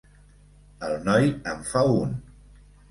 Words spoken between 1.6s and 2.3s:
fa un.